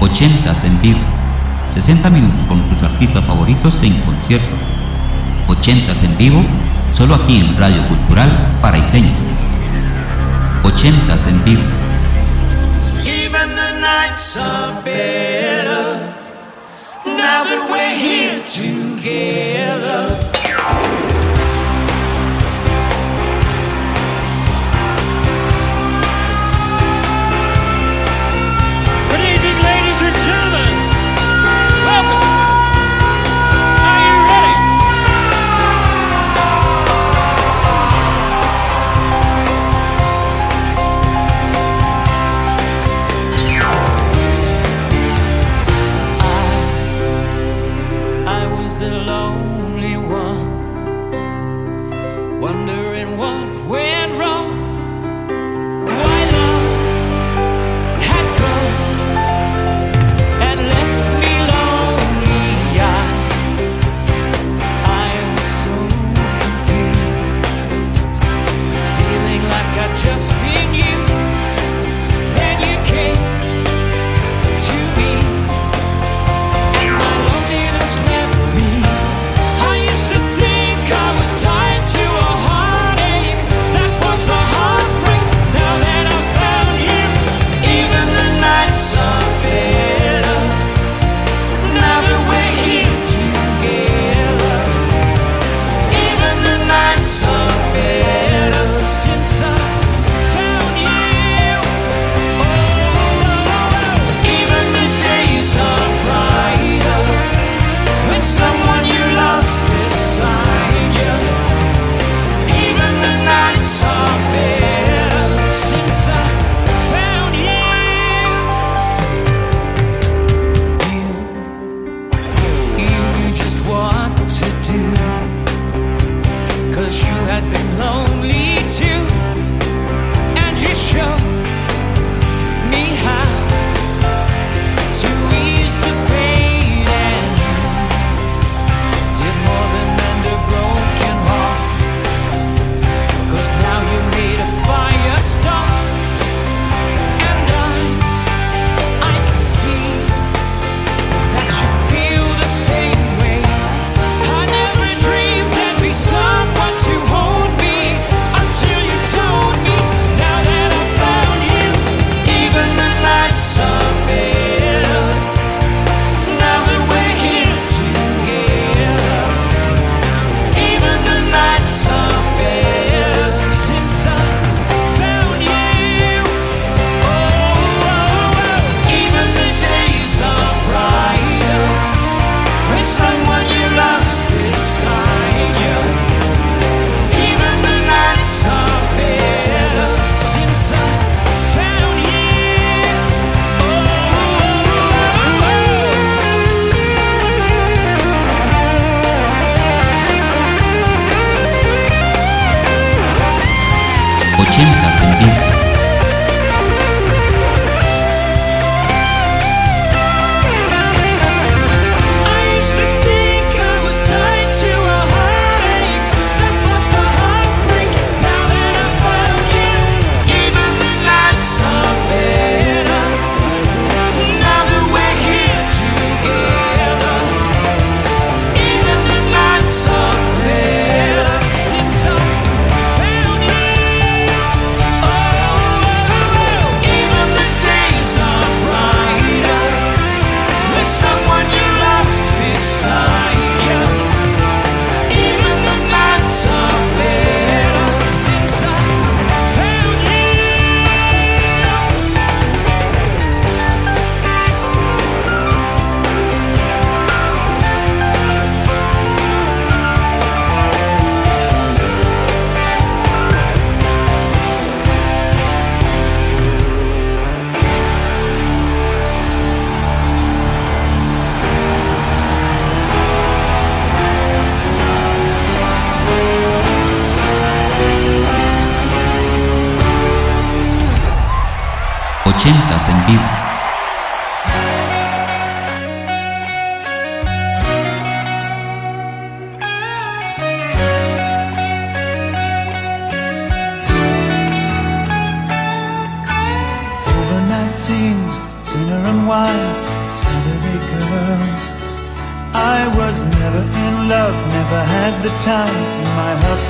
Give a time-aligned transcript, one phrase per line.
[0.00, 1.00] 80 en vivo.
[1.68, 4.56] 60 minutos con tus artistas favoritos en concierto.
[5.48, 6.44] 80 en vivo,
[6.92, 8.28] solo aquí en Radio Cultural
[8.62, 9.12] para Paraiseño.
[10.62, 11.62] 80 en vivo.
[13.04, 16.00] Even the nights are better
[17.04, 20.26] now that we're here together.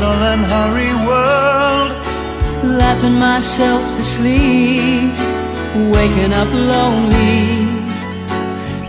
[0.01, 2.79] My hustle and hurry world.
[2.79, 5.15] laughing myself to sleep,
[5.93, 7.67] waking up lonely.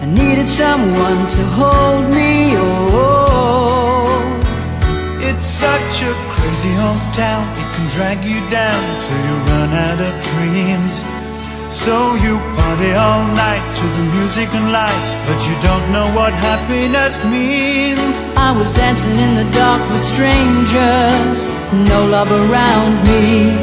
[0.02, 2.54] I needed someone to hold me.
[2.56, 4.08] Oh,
[5.20, 10.00] It's such a crazy old town, it can drag you down till you run out
[10.00, 11.17] of dreams.
[11.88, 16.34] So you party all night to the music and lights, but you don't know what
[16.34, 18.28] happiness means.
[18.36, 21.40] I was dancing in the dark with strangers,
[21.88, 23.56] no love around me.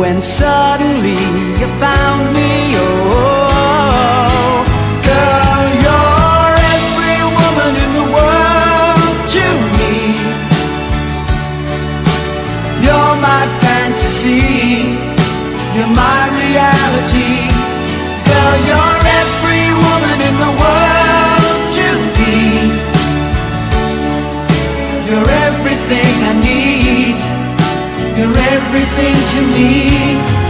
[0.00, 1.16] When suddenly
[1.58, 2.76] you found me.
[2.76, 4.60] Oh,
[5.08, 9.46] Girl, you're every woman in the world to
[9.80, 9.96] me.
[12.84, 14.92] You're my fantasy.
[15.74, 17.34] You're my reality.
[18.30, 22.36] Girl, you're every woman in the world to me.
[25.08, 27.16] You're everything I need.
[28.16, 30.43] You're everything to me.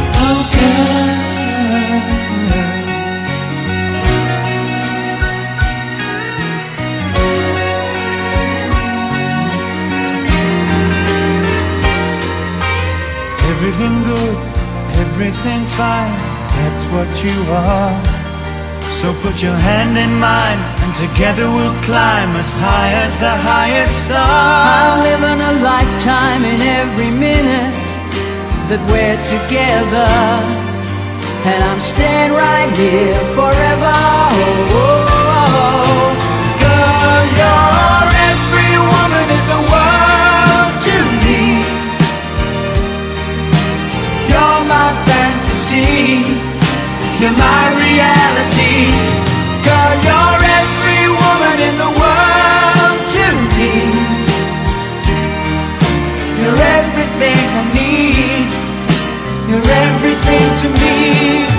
[15.25, 16.13] Everything fine,
[16.53, 17.97] that's what you are.
[19.01, 24.05] So put your hand in mine, and together we'll climb as high as the highest
[24.05, 24.21] star.
[24.21, 27.75] I'm living a lifetime in every minute
[28.69, 30.13] that we're together.
[31.49, 33.97] And I'm staying right here forever.
[34.37, 35.14] Oh, oh.
[47.25, 48.93] You're my reality.
[49.65, 53.25] Girl, you're every woman in the world to
[53.57, 53.73] me.
[56.43, 58.49] You're everything I need.
[59.49, 61.54] You're everything to me.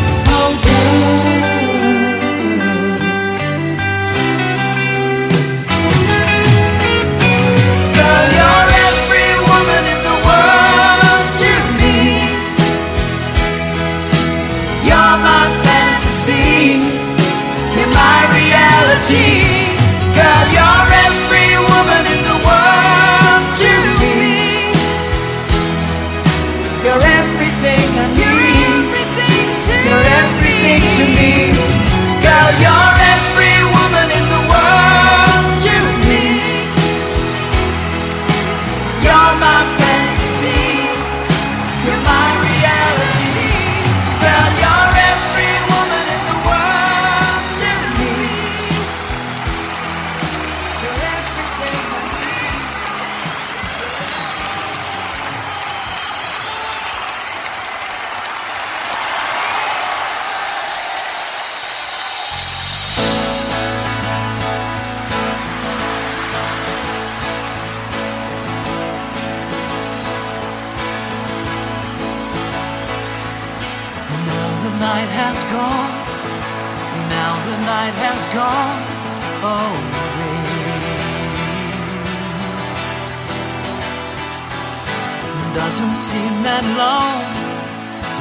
[85.76, 87.20] Doesn't seem that long.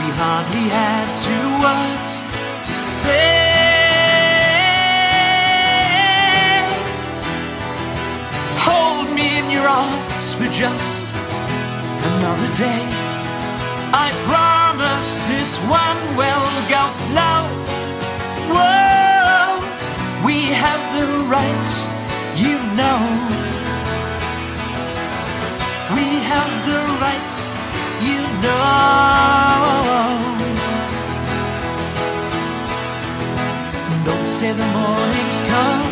[0.02, 2.18] We hardly had two words
[2.66, 3.46] to say.
[8.58, 11.06] Hold me in your arms for just
[12.11, 12.82] another day.
[13.94, 17.46] I promise this one will go slow.
[18.50, 19.62] Whoa,
[20.26, 21.70] we have the right,
[22.34, 22.99] you know.
[25.94, 27.33] We have the right,
[34.04, 35.82] Don't say the morning's come.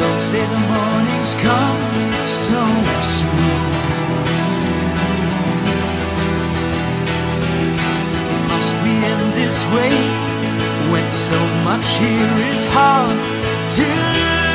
[0.00, 1.80] Don't say the morning's come
[2.26, 2.62] so
[3.16, 3.56] soon.
[8.48, 9.94] Must we end this way
[10.92, 13.16] when so much here is hard
[13.76, 14.45] to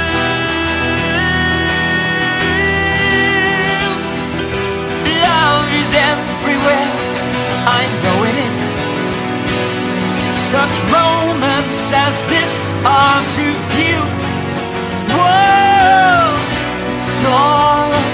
[5.42, 6.92] Love is everywhere,
[7.80, 9.00] I know it is.
[10.54, 12.54] Such moments as this
[12.86, 14.02] are too few.
[15.18, 16.38] Whoa,
[16.94, 18.11] it's all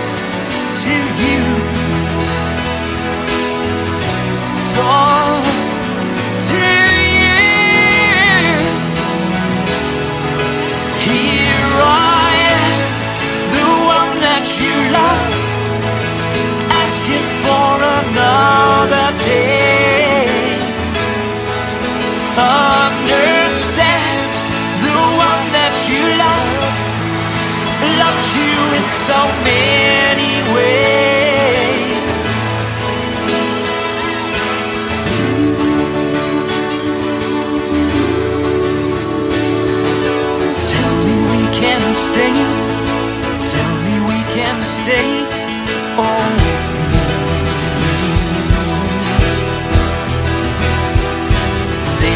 [45.98, 46.04] They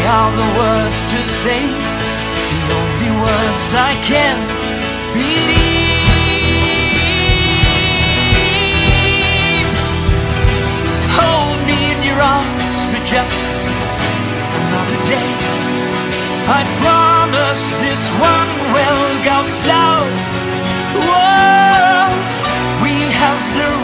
[0.06, 4.38] are the words to say, the only words I can
[5.12, 5.98] believe.
[11.18, 13.66] Hold me in your arms for just
[14.62, 15.30] another day.
[16.46, 20.06] I promise this one will go slow.
[21.02, 22.01] Whoa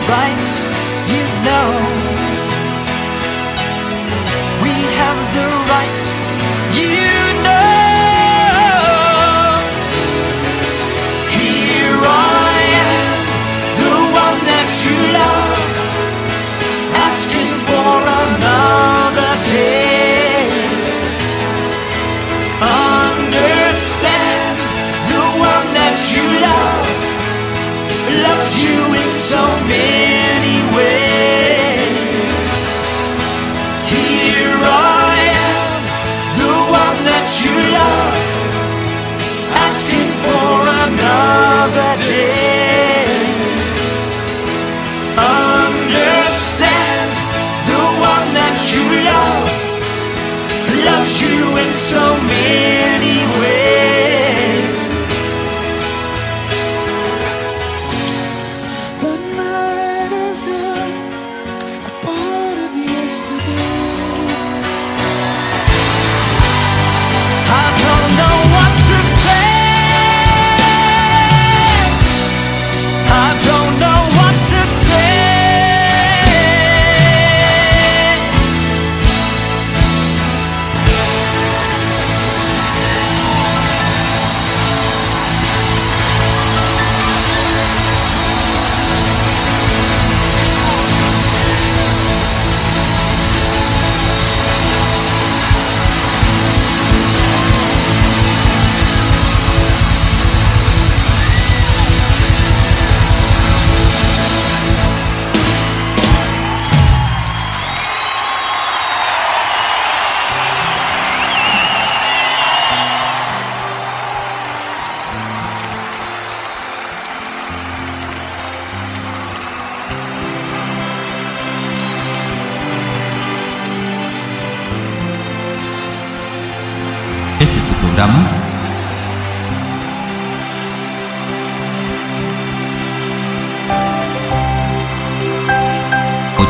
[0.08, 0.52] right,
[1.12, 1.70] you know.
[4.64, 6.06] We have the right,
[6.80, 7.12] you
[7.44, 7.68] know.
[11.36, 13.16] Here I am,
[13.82, 15.60] the one that you love,
[17.06, 18.97] asking for another.
[51.88, 52.57] so many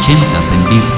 [0.09, 0.98] 80 en vivo.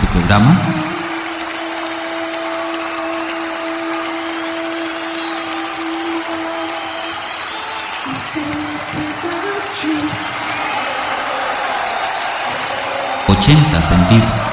[0.00, 0.56] Este programa
[13.28, 14.49] Ochentas en vivo.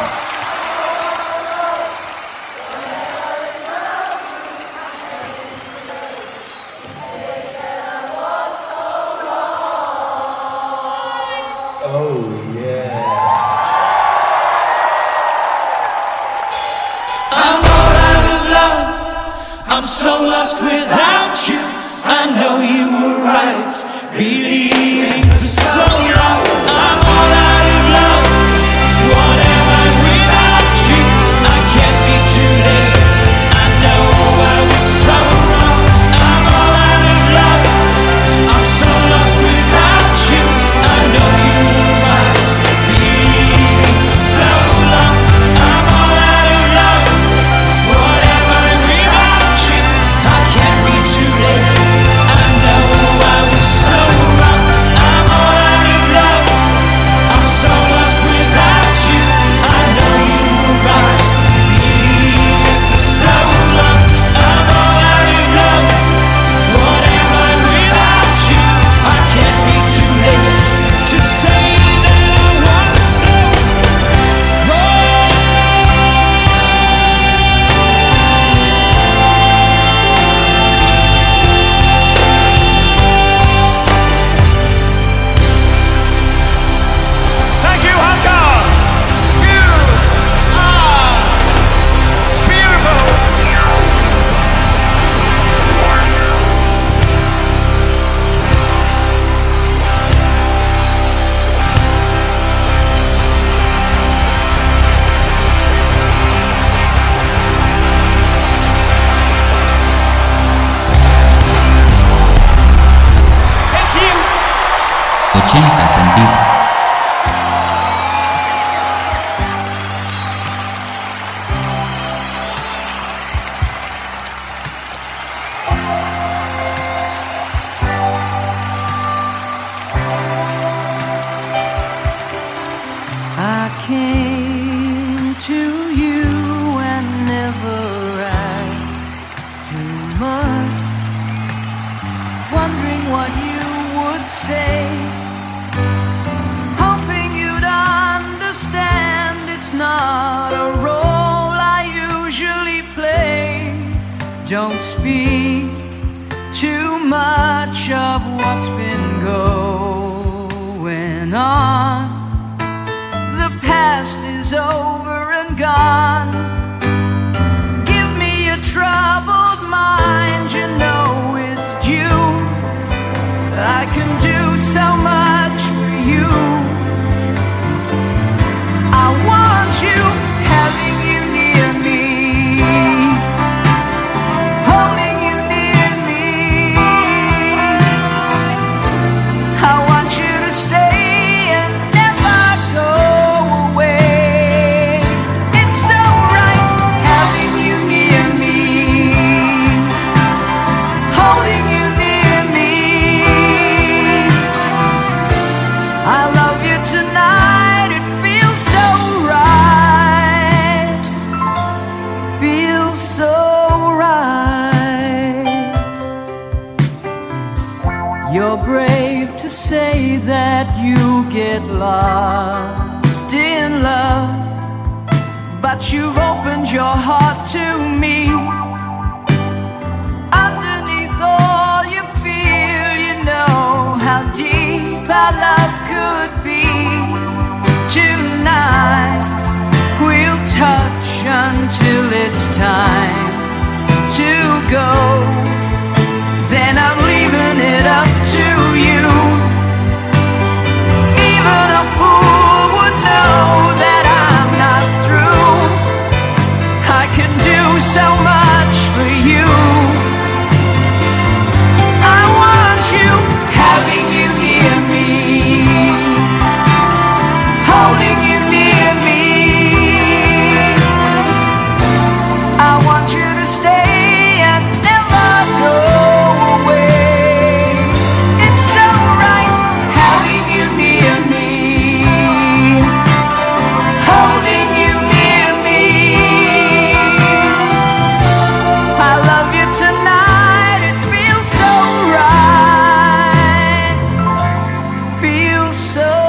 [295.21, 296.26] feel so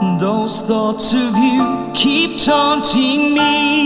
[0.00, 3.84] Those thoughts of you keep taunting me,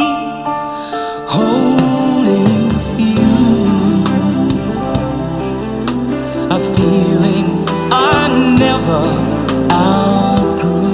[1.27, 3.35] holding you.
[6.51, 8.29] A feeling I
[8.61, 9.03] never
[9.73, 10.87] outgrew.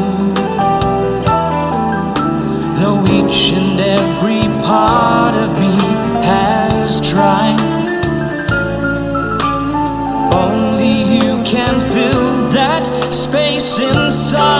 [2.80, 5.76] Though each and every part of me
[6.24, 7.60] has tried,
[10.32, 14.59] only you can fill that space inside.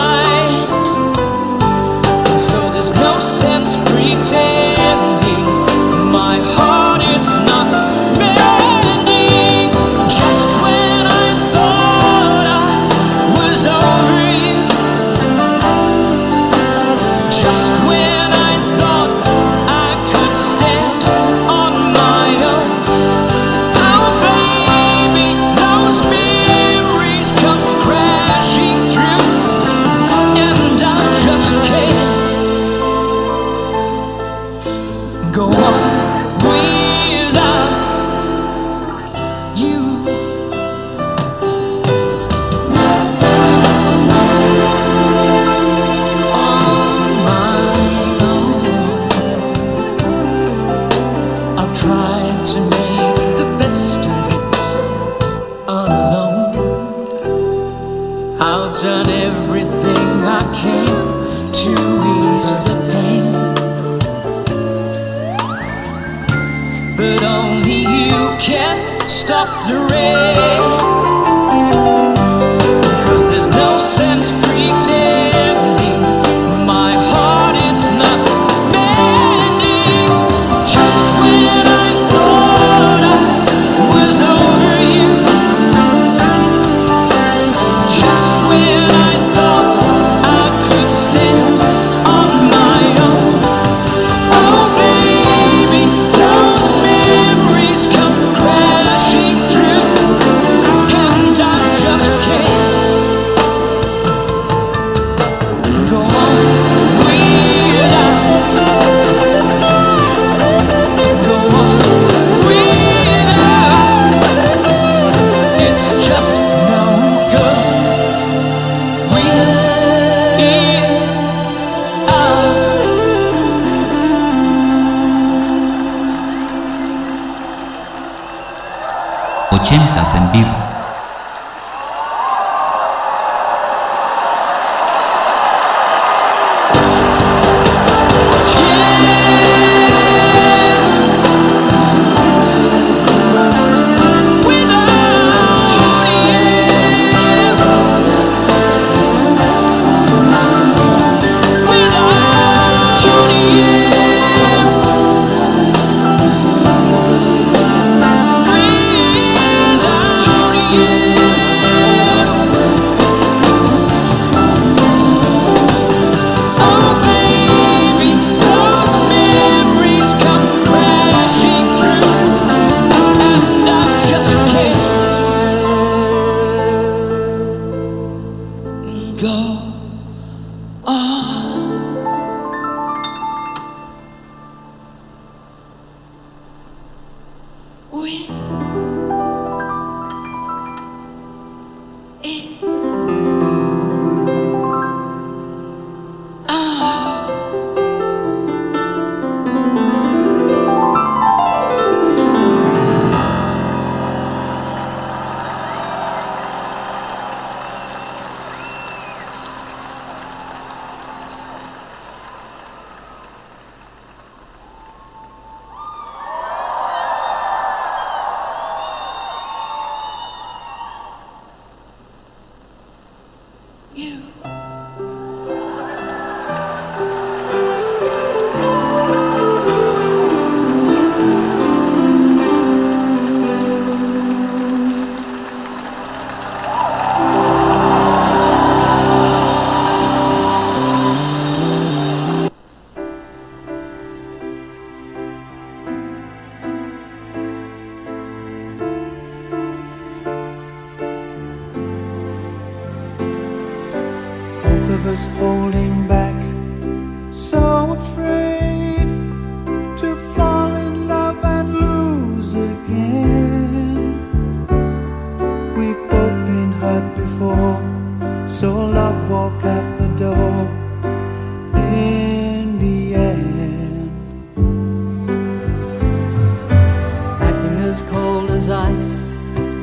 [3.91, 4.80] pretend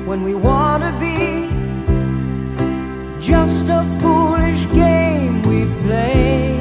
[0.09, 1.51] when we want to be
[3.21, 6.57] just a foolish game we play.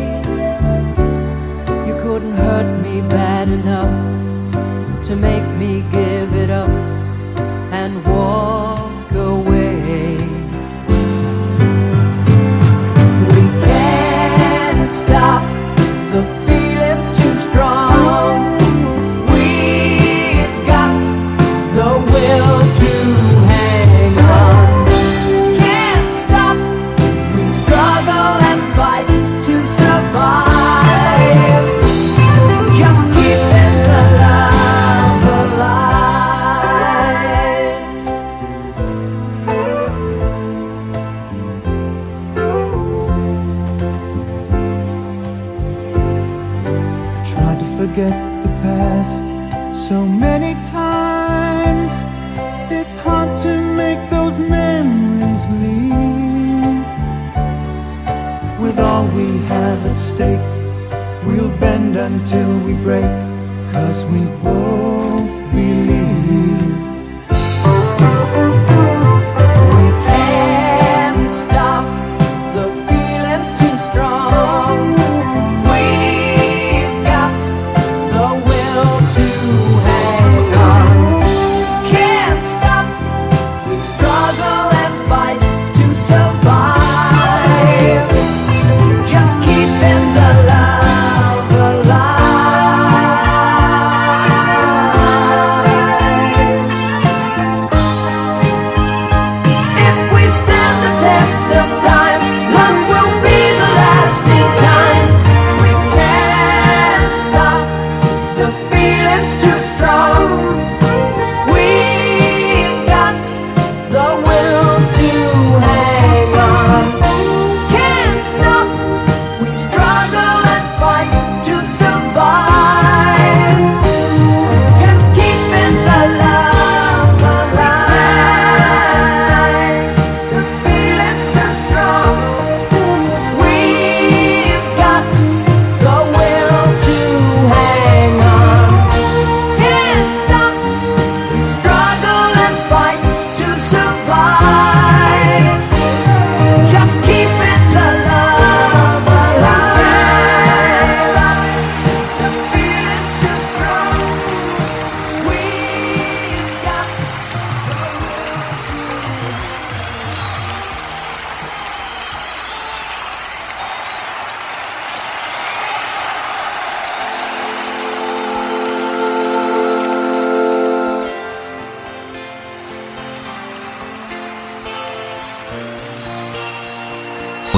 [1.87, 3.95] You couldn't hurt me bad enough
[5.05, 6.67] to make me give it up
[7.71, 8.66] and walk.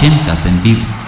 [0.00, 0.99] ochentas en vivo.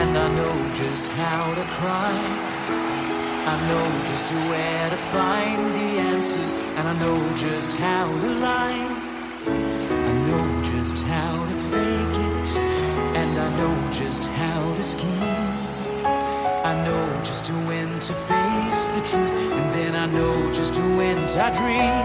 [0.00, 2.16] And I know just how to cry.
[3.52, 6.54] I know just where to find the answers.
[6.54, 8.86] And I know just how to lie.
[10.08, 12.48] I know just how to fake it.
[13.20, 15.50] And I know just how to scheme.
[16.64, 19.32] I know just when to face the truth.
[19.52, 22.00] And then I know just when to dream.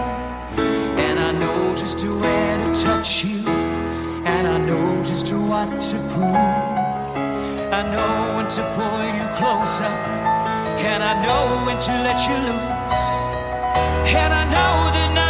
[1.06, 3.48] And I know just where to touch you.
[4.26, 6.75] And I know just what to prove.
[7.78, 13.04] I know when to pull you closer, and I know when to let you loose,
[14.16, 15.25] and I know that.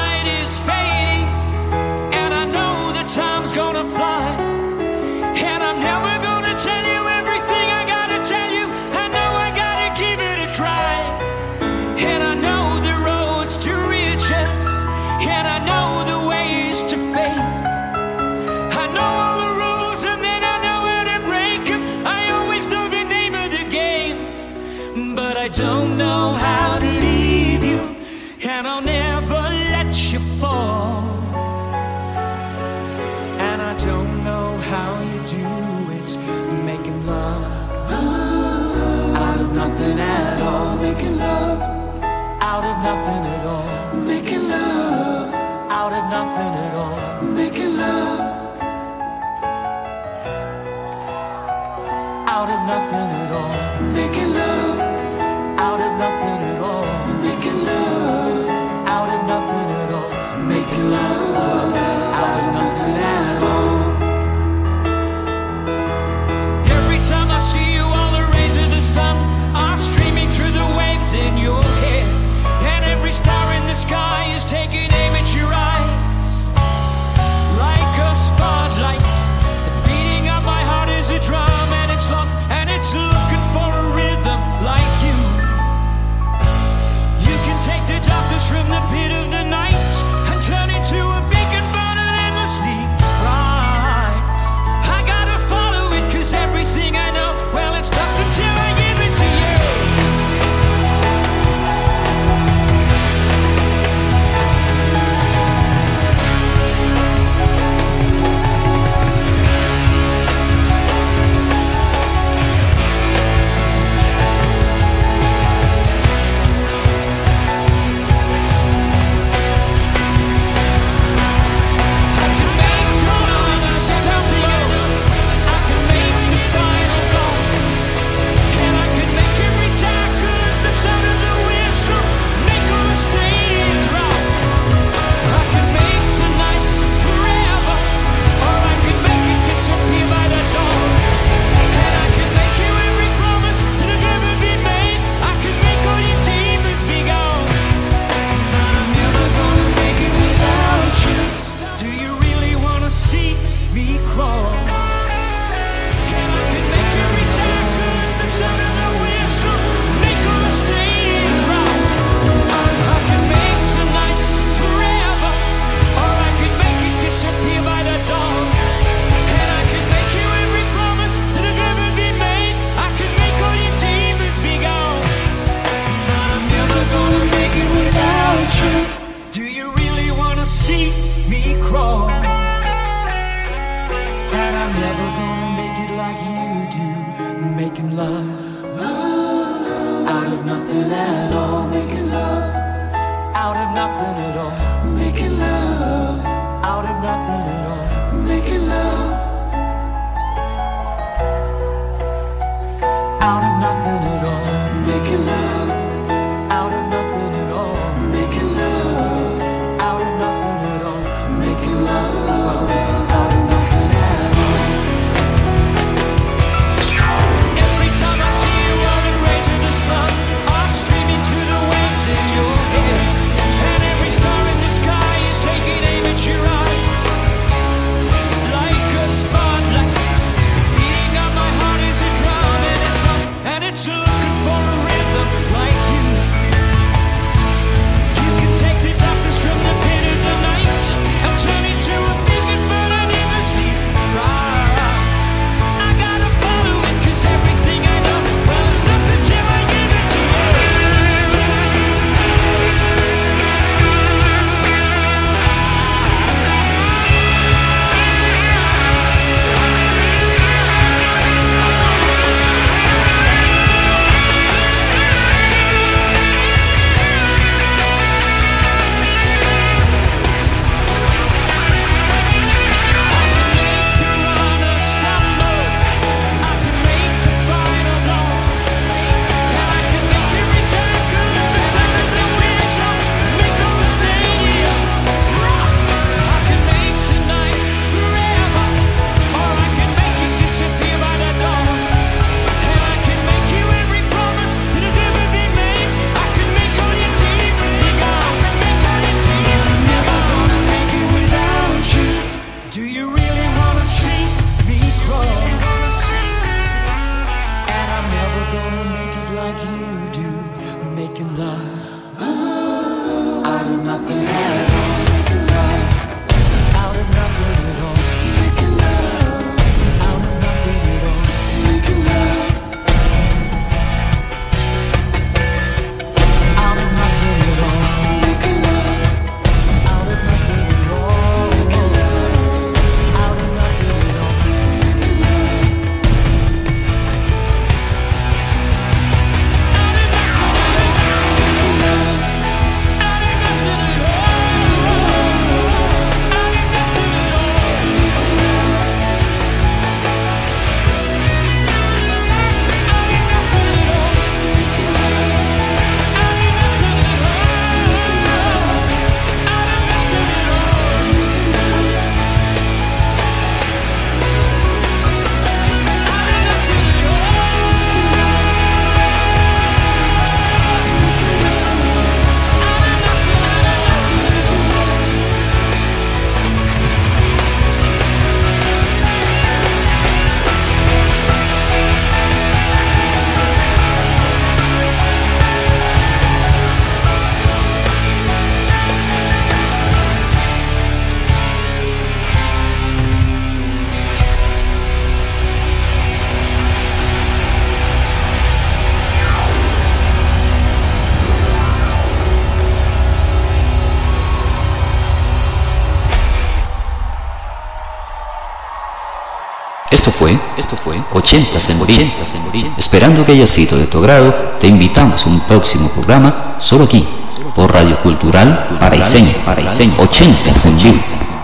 [410.17, 412.73] Fue, esto fue 80 en morir.
[412.79, 417.07] Esperando que haya sido de tu agrado, te invitamos a un próximo programa solo aquí,
[417.55, 421.36] por Radio Cultural Paraiseña, Paraiseña, 80 en